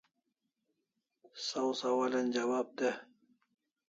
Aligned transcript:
Saw 1.47 1.69
sawalan 1.79 2.27
jawab 2.35 2.67
de 2.77 2.89